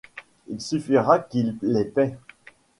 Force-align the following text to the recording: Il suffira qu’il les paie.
Il 0.47 0.59
suffira 0.59 1.19
qu’il 1.19 1.57
les 1.61 1.85
paie. 1.85 2.17